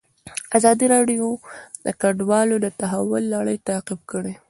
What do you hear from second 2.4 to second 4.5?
د تحول لړۍ تعقیب کړې.